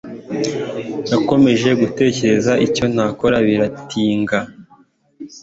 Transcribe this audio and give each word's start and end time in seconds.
nakomeje 1.09 1.69
gutekereza 1.81 2.51
kucyo 2.59 2.85
nakora 2.95 3.35
biratinga 3.47 4.37